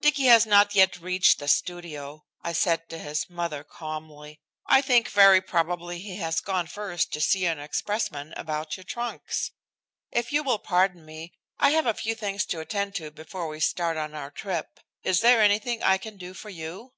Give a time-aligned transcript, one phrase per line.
[0.00, 4.40] "Dicky has not yet reached the studio," I said to his mother calmly.
[4.66, 9.50] "I think very probably he has gone first to see an expressman about your trunks.
[10.10, 13.60] If you will pardon me I have a few things to attend to before we
[13.60, 14.80] start on our trip.
[15.02, 16.94] Is there anything I can do for you?"